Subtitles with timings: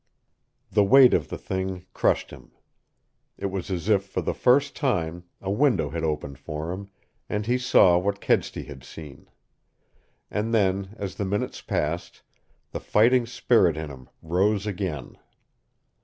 [0.71, 2.53] The weight of the thing crushed him.
[3.37, 6.89] It was as if for the first time a window had opened for him,
[7.29, 9.29] and he saw what Kedsty had seen.
[10.31, 12.23] And then, as the minutes passed,
[12.71, 15.19] the fighting spirit in him rose again.